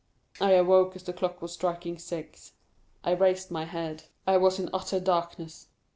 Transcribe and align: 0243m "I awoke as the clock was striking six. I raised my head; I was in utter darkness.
0243m 0.39 0.45
"I 0.47 0.51
awoke 0.53 0.95
as 0.95 1.03
the 1.03 1.13
clock 1.13 1.43
was 1.43 1.51
striking 1.53 1.99
six. 1.99 2.53
I 3.03 3.11
raised 3.11 3.51
my 3.51 3.65
head; 3.65 4.05
I 4.25 4.37
was 4.37 4.57
in 4.57 4.71
utter 4.73 4.99
darkness. 4.99 5.67